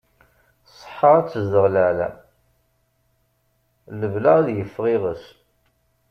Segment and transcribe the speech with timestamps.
[0.71, 2.15] Ṣṣeḥḥa ad tezdeɣ laɛḍam,
[3.99, 5.23] lebla ad yeffeɣ iɣess.